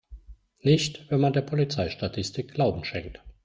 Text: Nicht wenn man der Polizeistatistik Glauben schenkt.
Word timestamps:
Nicht 0.63 1.05
wenn 1.11 1.19
man 1.19 1.31
der 1.33 1.43
Polizeistatistik 1.43 2.55
Glauben 2.55 2.83
schenkt. 2.85 3.21